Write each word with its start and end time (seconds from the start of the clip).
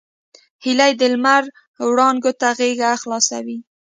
هیلۍ 0.63 0.91
د 0.97 1.01
لمر 1.13 1.43
وړانګو 1.87 2.31
ته 2.39 2.47
غېږه 2.57 2.91
خلاصوي 3.01 3.57